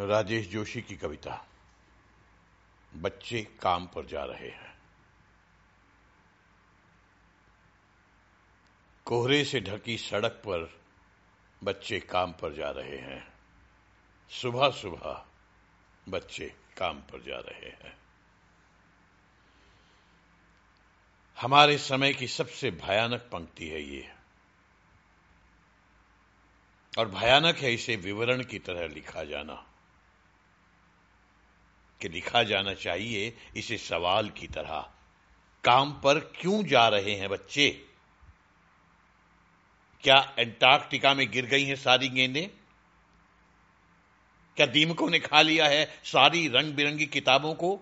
[0.00, 1.46] राजेश जोशी की कविता।
[2.96, 4.78] बच्चे काम पर जा रहे हैं।
[9.04, 10.80] कोहरे से ढकी सड़क पर
[11.64, 13.32] बच्चे काम पर जा रहे हैं।
[14.30, 15.26] सुबह सुबह
[16.08, 17.98] बच्चे काम पर जा रहे हैं।
[21.40, 24.14] हमारे समय की सबसे भयानक पंक्ति है ये।
[26.98, 29.72] और भयानक है इसे विवरण की तरह लिखा जाना।
[32.00, 34.90] कि लिखा जाना चाहिए इसे सवाल की तरह।
[35.64, 37.84] काम पर क्यों जा रहे हैं बच्चे?
[40.00, 42.48] क्या एंटार्क्टिका में गिर गई हैं सारी गेंदें?
[44.56, 47.76] क्या दीमकों ने खा लिया है सारी रंग बिरंगी किताबों को?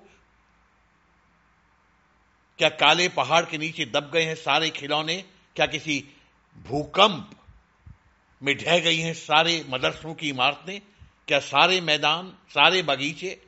[2.58, 5.24] क्या काले पहाड़ के नीचे दब गए हैं सारे खिलौने?
[5.56, 6.08] क्या किसी
[6.56, 7.30] भूकंप
[8.42, 10.80] में ढह गई हैं सारे मदरसों की इमारतें?
[11.28, 13.46] क्या सारे मैदान, सारे बगीचे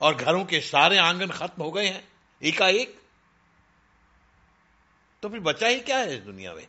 [0.00, 2.08] और घरों के सारे आँगन खत्म हो गए हैं,
[2.42, 3.00] एकाएक।
[5.22, 6.66] तो फिर बचा ही क्या है इस दुनिया में?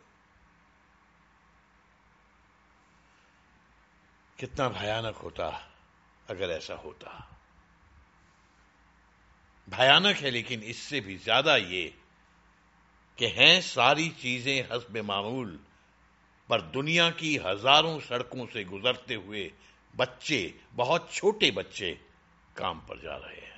[4.40, 5.48] कितना भयानक होता
[6.30, 7.24] अगर ऐसा होता।
[9.68, 11.84] भयानक है लेकिन इससे भी ज़्यादा ये
[13.18, 15.60] कि हैं सारी चीज़ें हसब मामूल
[16.50, 19.52] पर दुनिया की हज़ारों सड़कों से गुजरते हुए
[19.96, 22.07] बच्चे, बहुत छोटे बच्चे
[22.58, 23.57] काम पर जा रहे हैं।